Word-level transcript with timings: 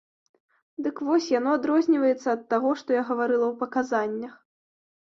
Дык 0.85 0.97
вось, 1.09 1.27
яно 1.39 1.53
адрозніваецца 1.59 2.27
ад 2.35 2.41
таго, 2.55 2.69
што 2.81 2.89
я 2.99 3.05
гаварыла 3.13 3.45
ў 3.49 3.55
паказаннях. 3.63 4.33